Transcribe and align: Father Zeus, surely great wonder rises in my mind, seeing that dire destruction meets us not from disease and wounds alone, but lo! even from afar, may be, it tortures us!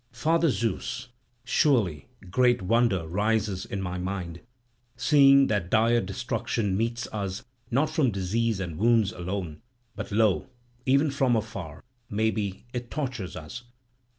Father 0.13 0.49
Zeus, 0.49 1.09
surely 1.43 2.07
great 2.31 2.63
wonder 2.63 3.07
rises 3.07 3.65
in 3.65 3.83
my 3.83 3.99
mind, 3.99 4.41
seeing 4.95 5.45
that 5.45 5.69
dire 5.69 6.01
destruction 6.01 6.75
meets 6.75 7.05
us 7.13 7.43
not 7.69 7.87
from 7.87 8.09
disease 8.09 8.59
and 8.59 8.79
wounds 8.79 9.11
alone, 9.11 9.61
but 9.95 10.11
lo! 10.11 10.47
even 10.87 11.11
from 11.11 11.35
afar, 11.35 11.83
may 12.09 12.31
be, 12.31 12.65
it 12.73 12.89
tortures 12.89 13.35
us! 13.35 13.65